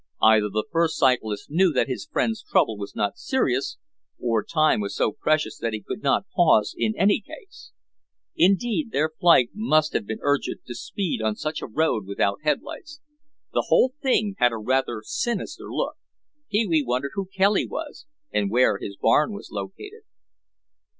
[0.23, 3.77] Either the first cyclist knew that his friend's trouble was not serious,
[4.17, 7.71] or time was so precious that he could not pause in any case.
[8.35, 12.99] Indeed, their flight must have been urgent to speed on such a road without headlights.
[13.53, 15.97] The whole thing had a rather sinister look.
[16.49, 20.01] Pee wee wondered who Kelly was and where his barn was located.